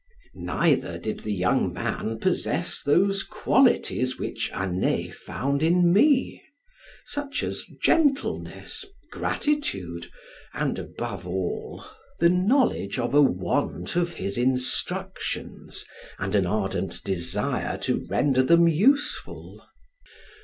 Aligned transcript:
Neither 0.33 0.97
did 0.97 1.19
the 1.19 1.31
young 1.31 1.71
man 1.71 2.17
possess 2.17 2.81
those 2.81 3.21
qualities 3.21 4.17
which 4.17 4.49
Anet 4.51 5.13
found 5.13 5.61
in 5.61 5.93
me; 5.93 6.41
such 7.05 7.43
as 7.43 7.67
gentleness, 7.83 8.83
gratitude, 9.11 10.07
and 10.55 10.79
above 10.79 11.27
all, 11.27 11.85
the 12.17 12.29
knowledge 12.29 12.97
of 12.97 13.13
a 13.13 13.21
want 13.21 13.95
of 13.95 14.13
his 14.13 14.39
instructions, 14.39 15.85
and 16.17 16.33
an 16.33 16.47
ardent 16.47 17.03
desire 17.03 17.77
to 17.83 18.03
render 18.09 18.41
them 18.41 18.67
useful. 18.67 19.63